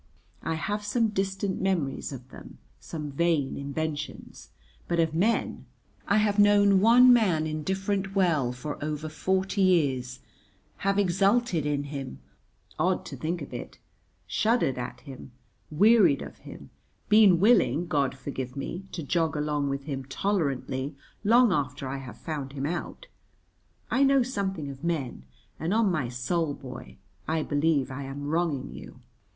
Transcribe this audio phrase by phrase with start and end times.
[0.41, 4.49] I have some distant memories of them, some vain inventions.
[4.87, 5.67] But of men
[6.07, 10.19] I have known one man indifferent well for over forty years,
[10.77, 12.17] have exulted in him
[12.79, 13.77] (odd to think of it),
[14.25, 15.33] shuddered at him,
[15.69, 16.71] wearied of him,
[17.07, 22.17] been willing (God forgive me) to jog along with him tolerantly long after I have
[22.17, 23.05] found him out;
[23.91, 25.25] I know something of men,
[25.59, 26.97] and, on my soul, boy,
[27.27, 28.99] I believe I am wronging you.